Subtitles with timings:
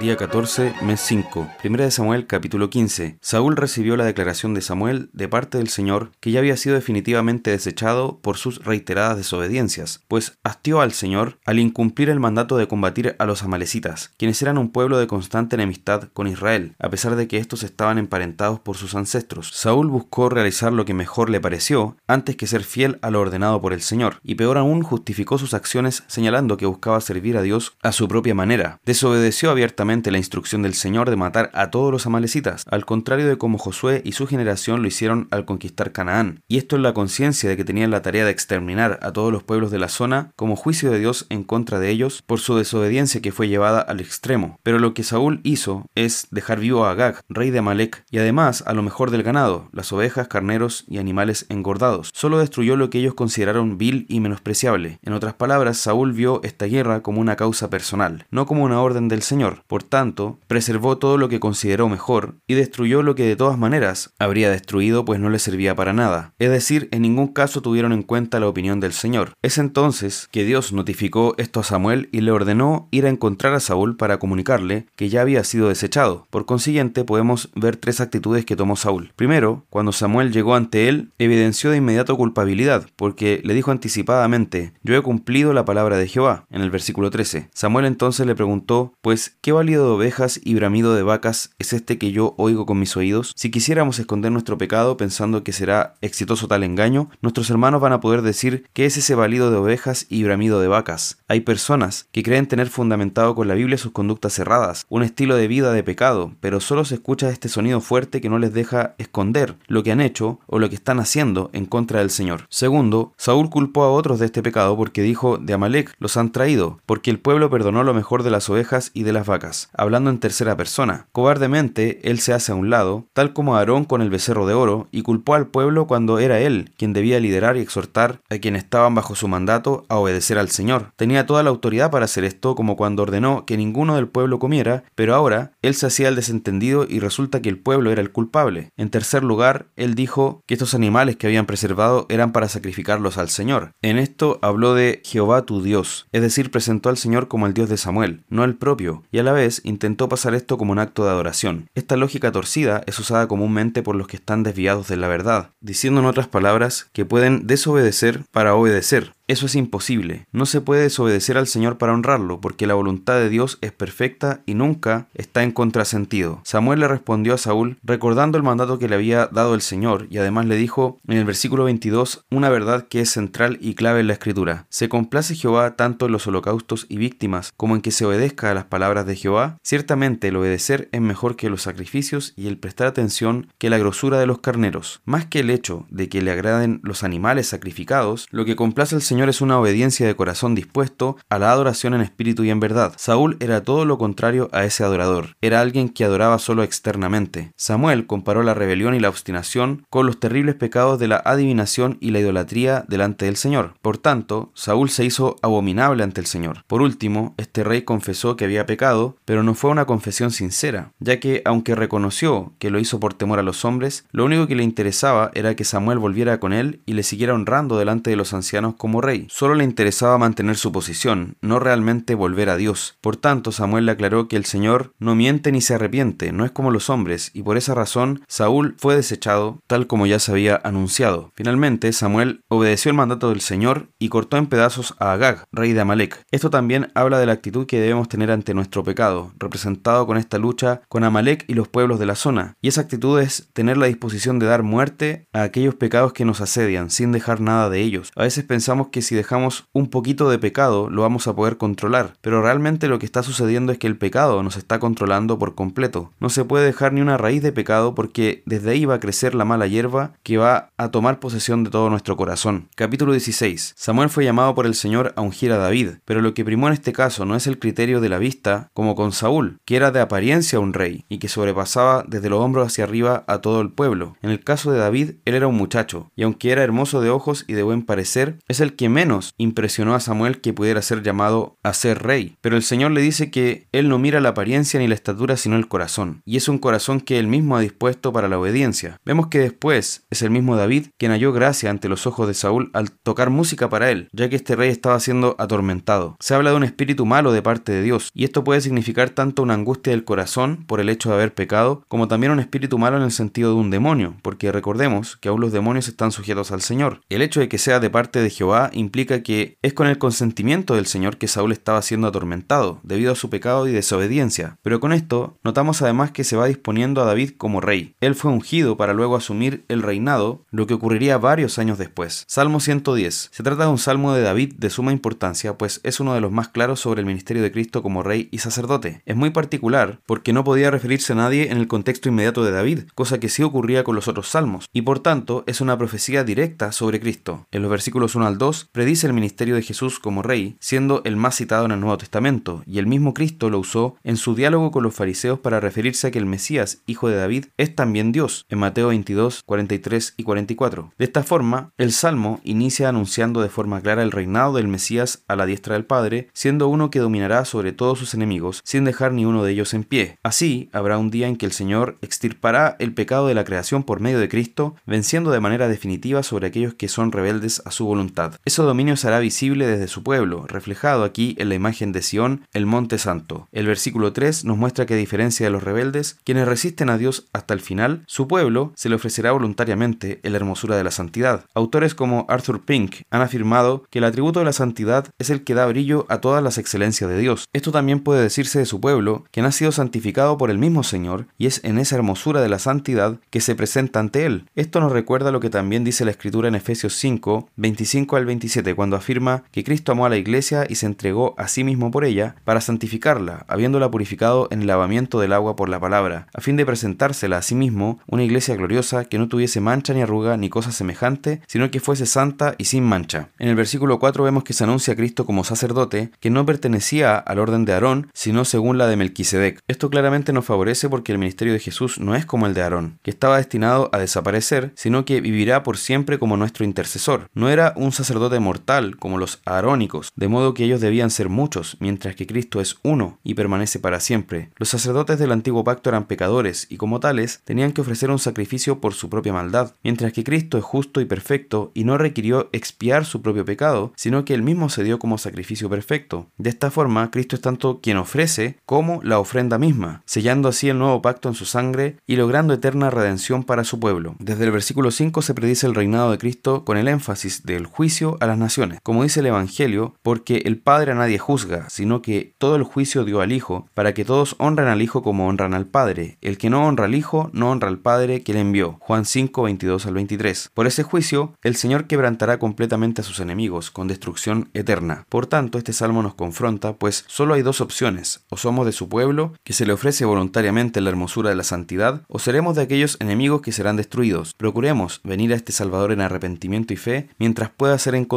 [0.00, 1.50] Día 14, mes 5.
[1.58, 3.18] Primera de Samuel, capítulo 15.
[3.20, 7.50] Saúl recibió la declaración de Samuel de parte del Señor que ya había sido definitivamente
[7.50, 13.16] desechado por sus reiteradas desobediencias, pues hastió al Señor al incumplir el mandato de combatir
[13.18, 17.26] a los amalecitas, quienes eran un pueblo de constante enemistad con Israel, a pesar de
[17.26, 19.50] que estos estaban emparentados por sus ancestros.
[19.52, 23.60] Saúl buscó realizar lo que mejor le pareció, antes que ser fiel a lo ordenado
[23.60, 27.76] por el Señor, y peor aún justificó sus acciones señalando que buscaba servir a Dios
[27.82, 28.78] a su propia manera.
[28.84, 33.38] Desobedeció abiertamente la instrucción del Señor de matar a todos los amalecitas, al contrario de
[33.38, 36.42] como Josué y su generación lo hicieron al conquistar Canaán.
[36.46, 39.44] Y esto es la conciencia de que tenían la tarea de exterminar a todos los
[39.44, 43.22] pueblos de la zona como juicio de Dios en contra de ellos por su desobediencia
[43.22, 44.60] que fue llevada al extremo.
[44.62, 48.62] Pero lo que Saúl hizo es dejar vivo a Agag, rey de Amalek, y además
[48.66, 52.10] a lo mejor del ganado, las ovejas, carneros y animales engordados.
[52.12, 54.98] Solo destruyó lo que ellos consideraron vil y menospreciable.
[55.02, 59.08] En otras palabras, Saúl vio esta guerra como una causa personal, no como una orden
[59.08, 59.62] del Señor.
[59.66, 64.12] Por tanto, preservó todo lo que consideró mejor y destruyó lo que de todas maneras
[64.18, 66.32] habría destruido pues no le servía para nada.
[66.38, 69.32] Es decir, en ningún caso tuvieron en cuenta la opinión del Señor.
[69.42, 73.60] Es entonces que Dios notificó esto a Samuel y le ordenó ir a encontrar a
[73.60, 76.26] Saúl para comunicarle que ya había sido desechado.
[76.30, 79.12] Por consiguiente, podemos ver tres actitudes que tomó Saúl.
[79.16, 84.96] Primero, cuando Samuel llegó ante él, evidenció de inmediato culpabilidad, porque le dijo anticipadamente, yo
[84.96, 87.48] he cumplido la palabra de Jehová, en el versículo 13.
[87.52, 92.12] Samuel entonces le preguntó, pues, ¿qué de ovejas y bramido de vacas es este que
[92.12, 93.32] yo oigo con mis oídos?
[93.36, 98.00] Si quisiéramos esconder nuestro pecado pensando que será exitoso tal engaño, nuestros hermanos van a
[98.00, 101.18] poder decir que es ese balido de ovejas y bramido de vacas.
[101.28, 105.48] Hay personas que creen tener fundamentado con la Biblia sus conductas cerradas, un estilo de
[105.48, 109.56] vida de pecado, pero solo se escucha este sonido fuerte que no les deja esconder
[109.66, 112.46] lo que han hecho o lo que están haciendo en contra del Señor.
[112.48, 116.80] Segundo, Saúl culpó a otros de este pecado porque dijo, de Amalek los han traído,
[116.86, 120.20] porque el pueblo perdonó lo mejor de las ovejas y de las vacas hablando en
[120.20, 121.06] tercera persona.
[121.12, 124.88] Cobardemente, él se hace a un lado, tal como Aarón con el becerro de oro,
[124.90, 128.94] y culpó al pueblo cuando era él quien debía liderar y exhortar a quienes estaban
[128.94, 130.92] bajo su mandato a obedecer al Señor.
[130.96, 134.84] Tenía toda la autoridad para hacer esto, como cuando ordenó que ninguno del pueblo comiera,
[134.94, 138.70] pero ahora él se hacía el desentendido y resulta que el pueblo era el culpable.
[138.76, 143.28] En tercer lugar, él dijo que estos animales que habían preservado eran para sacrificarlos al
[143.28, 143.72] Señor.
[143.82, 147.68] En esto habló de Jehová tu Dios, es decir, presentó al Señor como el Dios
[147.68, 151.04] de Samuel, no el propio, y a la vez intentó pasar esto como un acto
[151.04, 151.68] de adoración.
[151.74, 156.00] Esta lógica torcida es usada comúnmente por los que están desviados de la verdad, diciendo
[156.00, 160.26] en otras palabras que pueden desobedecer para obedecer, eso es imposible.
[160.32, 164.40] No se puede desobedecer al Señor para honrarlo, porque la voluntad de Dios es perfecta
[164.46, 166.40] y nunca está en contrasentido.
[166.44, 170.16] Samuel le respondió a Saúl, recordando el mandato que le había dado el Señor, y
[170.16, 174.06] además le dijo en el versículo 22 una verdad que es central y clave en
[174.06, 174.66] la escritura.
[174.70, 178.54] ¿Se complace Jehová tanto en los holocaustos y víctimas como en que se obedezca a
[178.54, 179.58] las palabras de Jehová?
[179.62, 184.18] Ciertamente el obedecer es mejor que los sacrificios y el prestar atención que la grosura
[184.18, 185.02] de los carneros.
[185.04, 189.02] Más que el hecho de que le agraden los animales sacrificados, lo que complace al
[189.02, 192.60] Señor Señor es una obediencia de corazón dispuesto a la adoración en espíritu y en
[192.60, 192.92] verdad.
[192.96, 195.34] Saúl era todo lo contrario a ese adorador.
[195.40, 197.50] Era alguien que adoraba solo externamente.
[197.56, 202.12] Samuel comparó la rebelión y la obstinación con los terribles pecados de la adivinación y
[202.12, 203.74] la idolatría delante del Señor.
[203.82, 206.62] Por tanto, Saúl se hizo abominable ante el Señor.
[206.68, 211.18] Por último, este rey confesó que había pecado, pero no fue una confesión sincera, ya
[211.18, 214.62] que aunque reconoció que lo hizo por temor a los hombres, lo único que le
[214.62, 218.76] interesaba era que Samuel volviera con él y le siguiera honrando delante de los ancianos
[218.76, 222.98] como rey Solo le interesaba mantener su posición, no realmente volver a Dios.
[223.00, 226.50] Por tanto, Samuel le aclaró que el Señor no miente ni se arrepiente, no es
[226.50, 230.60] como los hombres, y por esa razón Saúl fue desechado, tal como ya se había
[230.62, 231.32] anunciado.
[231.34, 235.80] Finalmente, Samuel obedeció el mandato del Señor y cortó en pedazos a Agag, rey de
[235.80, 236.24] Amalek.
[236.30, 240.38] Esto también habla de la actitud que debemos tener ante nuestro pecado, representado con esta
[240.38, 242.56] lucha con Amalek y los pueblos de la zona.
[242.60, 246.40] Y esa actitud es tener la disposición de dar muerte a aquellos pecados que nos
[246.40, 248.10] asedian, sin dejar nada de ellos.
[248.14, 252.14] A veces pensamos que si dejamos un poquito de pecado lo vamos a poder controlar,
[252.20, 256.12] pero realmente lo que está sucediendo es que el pecado nos está controlando por completo.
[256.20, 259.34] No se puede dejar ni una raíz de pecado porque desde ahí va a crecer
[259.34, 262.68] la mala hierba que va a tomar posesión de todo nuestro corazón.
[262.74, 263.74] Capítulo 16.
[263.76, 266.74] Samuel fue llamado por el Señor a ungir a David, pero lo que primó en
[266.74, 270.00] este caso no es el criterio de la vista como con Saúl, que era de
[270.00, 274.16] apariencia un rey y que sobrepasaba desde los hombros hacia arriba a todo el pueblo.
[274.22, 277.44] En el caso de David, él era un muchacho, y aunque era hermoso de ojos
[277.46, 281.56] y de buen parecer, es el que menos impresionó a Samuel que pudiera ser llamado
[281.62, 282.36] a ser rey.
[282.40, 285.56] Pero el Señor le dice que él no mira la apariencia ni la estatura, sino
[285.56, 286.22] el corazón.
[286.24, 288.98] Y es un corazón que él mismo ha dispuesto para la obediencia.
[289.04, 292.70] Vemos que después es el mismo David quien halló gracia ante los ojos de Saúl
[292.72, 296.16] al tocar música para él, ya que este rey estaba siendo atormentado.
[296.20, 299.42] Se habla de un espíritu malo de parte de Dios, y esto puede significar tanto
[299.42, 302.96] una angustia del corazón por el hecho de haber pecado, como también un espíritu malo
[302.96, 306.62] en el sentido de un demonio, porque recordemos que aún los demonios están sujetos al
[306.62, 307.00] Señor.
[307.08, 310.74] El hecho de que sea de parte de Jehová implica que es con el consentimiento
[310.74, 314.58] del Señor que Saúl estaba siendo atormentado, debido a su pecado y desobediencia.
[314.62, 317.94] Pero con esto, notamos además que se va disponiendo a David como rey.
[318.00, 322.24] Él fue ungido para luego asumir el reinado, lo que ocurriría varios años después.
[322.28, 323.30] Salmo 110.
[323.32, 326.32] Se trata de un salmo de David de suma importancia, pues es uno de los
[326.32, 329.02] más claros sobre el ministerio de Cristo como rey y sacerdote.
[329.06, 332.80] Es muy particular porque no podía referirse a nadie en el contexto inmediato de David,
[332.94, 336.72] cosa que sí ocurría con los otros salmos, y por tanto es una profecía directa
[336.72, 337.46] sobre Cristo.
[337.50, 341.16] En los versículos 1 al 2 predice el ministerio de Jesús como rey, siendo el
[341.16, 344.70] más citado en el Nuevo Testamento, y el mismo Cristo lo usó en su diálogo
[344.70, 348.46] con los fariseos para referirse a que el Mesías, hijo de David, es también Dios,
[348.48, 350.92] en Mateo 22, 43 y 44.
[350.98, 355.36] De esta forma, el Salmo inicia anunciando de forma clara el reinado del Mesías a
[355.36, 359.24] la diestra del Padre, siendo uno que dominará sobre todos sus enemigos, sin dejar ni
[359.24, 360.18] uno de ellos en pie.
[360.22, 364.00] Así, habrá un día en que el Señor extirpará el pecado de la creación por
[364.00, 368.34] medio de Cristo, venciendo de manera definitiva sobre aquellos que son rebeldes a su voluntad.
[368.48, 372.64] Ese dominio será visible desde su pueblo, reflejado aquí en la imagen de Sión, el
[372.64, 373.46] monte santo.
[373.52, 377.26] El versículo 3 nos muestra que a diferencia de los rebeldes, quienes resisten a Dios
[377.34, 381.44] hasta el final, su pueblo se le ofrecerá voluntariamente en la hermosura de la santidad.
[381.52, 385.52] Autores como Arthur Pink han afirmado que el atributo de la santidad es el que
[385.52, 387.44] da brillo a todas las excelencias de Dios.
[387.52, 391.26] Esto también puede decirse de su pueblo, quien ha sido santificado por el mismo Señor,
[391.36, 394.46] y es en esa hermosura de la santidad que se presenta ante Él.
[394.54, 398.74] Esto nos recuerda lo que también dice la Escritura en Efesios 5, 25 al 27,
[398.74, 402.04] cuando afirma que Cristo amó a la iglesia y se entregó a sí mismo por
[402.04, 406.56] ella, para santificarla, habiéndola purificado en el lavamiento del agua por la palabra, a fin
[406.56, 410.48] de presentársela a sí mismo una iglesia gloriosa que no tuviese mancha ni arruga ni
[410.48, 413.30] cosa semejante, sino que fuese santa y sin mancha.
[413.38, 417.16] En el versículo 4 vemos que se anuncia a Cristo como sacerdote, que no pertenecía
[417.16, 419.60] al orden de Aarón, sino según la de Melquisedec.
[419.66, 422.98] Esto claramente nos favorece porque el ministerio de Jesús no es como el de Aarón,
[423.02, 427.28] que estaba destinado a desaparecer, sino que vivirá por siempre como nuestro intercesor.
[427.34, 431.76] No era un sacerdote mortal como los arónicos, de modo que ellos debían ser muchos,
[431.80, 434.50] mientras que Cristo es uno y permanece para siempre.
[434.56, 438.80] Los sacerdotes del antiguo pacto eran pecadores y como tales tenían que ofrecer un sacrificio
[438.80, 443.04] por su propia maldad, mientras que Cristo es justo y perfecto y no requirió expiar
[443.04, 446.26] su propio pecado, sino que él mismo se dio como sacrificio perfecto.
[446.36, 450.78] De esta forma, Cristo es tanto quien ofrece como la ofrenda misma, sellando así el
[450.78, 454.16] nuevo pacto en su sangre y logrando eterna redención para su pueblo.
[454.18, 458.17] Desde el versículo 5 se predice el reinado de Cristo con el énfasis del juicio
[458.20, 458.80] a las naciones.
[458.82, 463.04] Como dice el Evangelio, porque el Padre a nadie juzga, sino que todo el juicio
[463.04, 466.18] dio al Hijo, para que todos honren al Hijo como honran al Padre.
[466.20, 468.76] El que no honra al Hijo, no honra al Padre que le envió.
[468.80, 470.50] Juan 5, 22 al 23.
[470.54, 475.04] Por ese juicio, el Señor quebrantará completamente a sus enemigos, con destrucción eterna.
[475.08, 478.88] Por tanto, este salmo nos confronta, pues solo hay dos opciones, o somos de su
[478.88, 482.96] pueblo, que se le ofrece voluntariamente la hermosura de la santidad, o seremos de aquellos
[483.00, 484.34] enemigos que serán destruidos.
[484.34, 488.07] Procuremos venir a este Salvador en arrepentimiento y fe, mientras pueda ser encontrado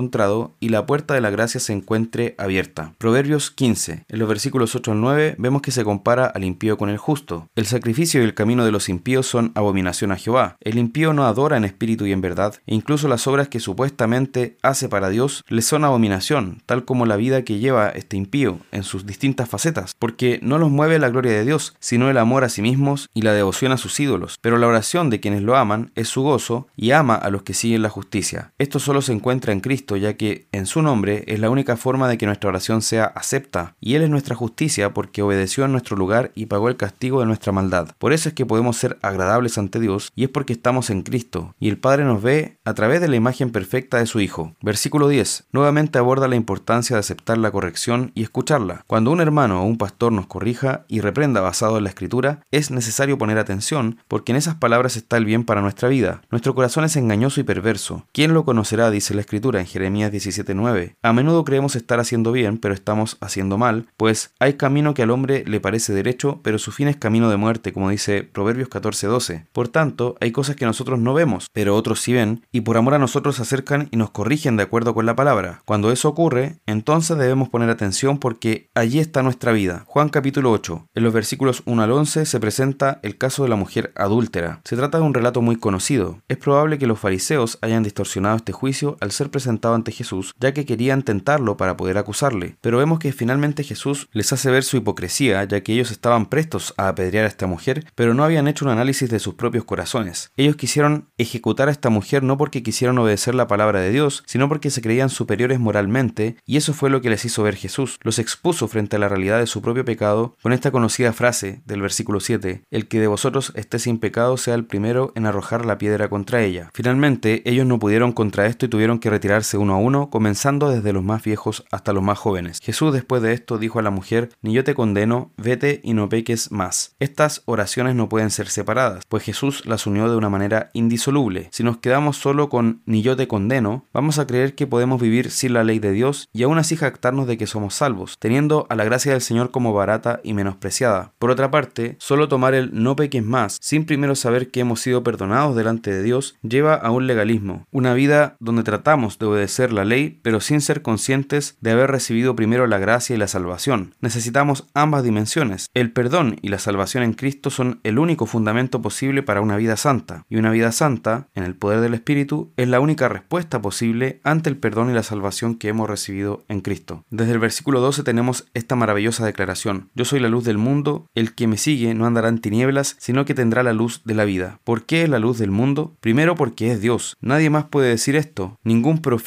[0.59, 2.93] y la puerta de la gracia se encuentre abierta.
[2.97, 4.05] Proverbios 15.
[4.07, 7.47] En los versículos 8 al 9 vemos que se compara al impío con el justo.
[7.55, 10.55] El sacrificio y el camino de los impíos son abominación a Jehová.
[10.61, 14.57] El impío no adora en espíritu y en verdad, e incluso las obras que supuestamente
[14.61, 18.83] hace para Dios le son abominación, tal como la vida que lleva este impío en
[18.83, 22.49] sus distintas facetas, porque no los mueve la gloria de Dios, sino el amor a
[22.49, 24.37] sí mismos y la devoción a sus ídolos.
[24.41, 27.53] Pero la oración de quienes lo aman es su gozo y ama a los que
[27.53, 28.53] siguen la justicia.
[28.57, 32.07] Esto solo se encuentra en Cristo, ya que en su nombre es la única forma
[32.07, 35.97] de que nuestra oración sea acepta, y Él es nuestra justicia porque obedeció en nuestro
[35.97, 37.89] lugar y pagó el castigo de nuestra maldad.
[37.97, 41.55] Por eso es que podemos ser agradables ante Dios, y es porque estamos en Cristo,
[41.59, 44.55] y el Padre nos ve a través de la imagen perfecta de su Hijo.
[44.61, 45.45] Versículo 10.
[45.51, 48.83] Nuevamente aborda la importancia de aceptar la corrección y escucharla.
[48.87, 52.71] Cuando un hermano o un pastor nos corrija y reprenda basado en la Escritura, es
[52.71, 56.21] necesario poner atención porque en esas palabras está el bien para nuestra vida.
[56.31, 58.05] Nuestro corazón es engañoso y perverso.
[58.11, 58.91] ¿Quién lo conocerá?
[58.91, 60.95] dice la Escritura Jeremías 17:9.
[61.01, 65.11] A menudo creemos estar haciendo bien, pero estamos haciendo mal, pues hay camino que al
[65.11, 69.45] hombre le parece derecho, pero su fin es camino de muerte, como dice Proverbios 14:12.
[69.51, 72.95] Por tanto, hay cosas que nosotros no vemos, pero otros sí ven, y por amor
[72.95, 75.61] a nosotros se acercan y nos corrigen de acuerdo con la palabra.
[75.65, 79.83] Cuando eso ocurre, entonces debemos poner atención porque allí está nuestra vida.
[79.87, 80.87] Juan capítulo 8.
[80.95, 84.61] En los versículos 1 al 11 se presenta el caso de la mujer adúltera.
[84.65, 86.19] Se trata de un relato muy conocido.
[86.27, 90.53] Es probable que los fariseos hayan distorsionado este juicio al ser presentado ante Jesús, ya
[90.53, 92.55] que querían tentarlo para poder acusarle.
[92.61, 96.73] Pero vemos que finalmente Jesús les hace ver su hipocresía, ya que ellos estaban prestos
[96.77, 100.31] a apedrear a esta mujer, pero no habían hecho un análisis de sus propios corazones.
[100.37, 104.47] Ellos quisieron ejecutar a esta mujer no porque quisieron obedecer la palabra de Dios, sino
[104.47, 107.97] porque se creían superiores moralmente, y eso fue lo que les hizo ver Jesús.
[108.01, 111.81] Los expuso frente a la realidad de su propio pecado con esta conocida frase del
[111.81, 115.77] versículo 7, el que de vosotros esté sin pecado sea el primero en arrojar la
[115.77, 116.69] piedra contra ella.
[116.73, 119.09] Finalmente, ellos no pudieron contra esto y tuvieron que
[119.53, 122.59] uno a uno, comenzando desde los más viejos hasta los más jóvenes.
[122.61, 126.09] Jesús después de esto dijo a la mujer, ni yo te condeno, vete y no
[126.09, 126.95] peques más.
[126.99, 131.49] Estas oraciones no pueden ser separadas, pues Jesús las unió de una manera indisoluble.
[131.51, 135.31] Si nos quedamos solo con ni yo te condeno, vamos a creer que podemos vivir
[135.31, 138.75] sin la ley de Dios y aún así jactarnos de que somos salvos, teniendo a
[138.75, 141.13] la gracia del Señor como barata y menospreciada.
[141.19, 145.03] Por otra parte, solo tomar el no peques más, sin primero saber que hemos sido
[145.03, 149.85] perdonados delante de Dios, lleva a un legalismo, una vida donde tratamos de obedecer la
[149.85, 153.95] ley, pero sin ser conscientes de haber recibido primero la gracia y la salvación.
[154.01, 155.67] Necesitamos ambas dimensiones.
[155.73, 159.77] El perdón y la salvación en Cristo son el único fundamento posible para una vida
[159.77, 164.19] santa, y una vida santa, en el poder del Espíritu, es la única respuesta posible
[164.23, 167.05] ante el perdón y la salvación que hemos recibido en Cristo.
[167.09, 169.89] Desde el versículo 12 tenemos esta maravillosa declaración.
[169.95, 173.25] Yo soy la luz del mundo, el que me sigue no andará en tinieblas, sino
[173.25, 174.59] que tendrá la luz de la vida.
[174.63, 175.95] ¿Por qué es la luz del mundo?
[175.99, 177.17] Primero porque es Dios.
[177.21, 179.20] Nadie más puede decir esto, ningún profeta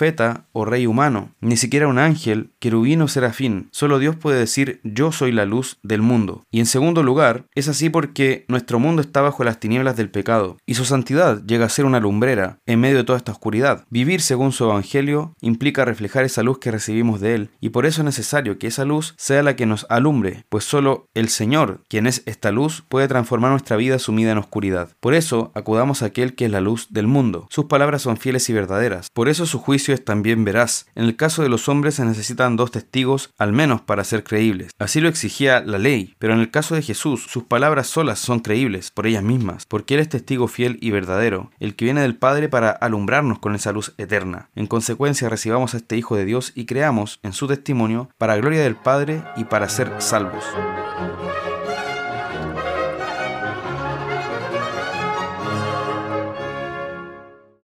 [0.53, 3.69] o rey humano, ni siquiera un ángel, querubín o serafín.
[3.71, 6.45] Solo Dios puede decir yo soy la luz del mundo.
[6.51, 10.59] Y en segundo lugar, es así porque nuestro mundo está bajo las tinieblas del pecado,
[10.67, 13.85] y su santidad llega a ser una lumbrera en medio de toda esta oscuridad.
[13.91, 18.01] Vivir según su evangelio implica reflejar esa luz que recibimos de Él, y por eso
[18.01, 22.07] es necesario que esa luz sea la que nos alumbre, pues solo el Señor, quien
[22.07, 24.91] es esta luz, puede transformar nuestra vida sumida en oscuridad.
[25.01, 27.47] Por eso acudamos a aquel que es la luz del mundo.
[27.51, 29.59] Sus palabras son fieles y verdaderas, por eso su
[29.93, 30.87] es también veraz.
[30.95, 34.71] En el caso de los hombres se necesitan dos testigos, al menos para ser creíbles.
[34.79, 38.41] Así lo exigía la ley, pero en el caso de Jesús, sus palabras solas son
[38.41, 42.17] creíbles por ellas mismas, porque Él es testigo fiel y verdadero, el que viene del
[42.17, 44.49] Padre para alumbrarnos con esa luz eterna.
[44.55, 48.63] En consecuencia, recibamos a este Hijo de Dios y creamos en su testimonio para gloria
[48.63, 50.45] del Padre y para ser salvos.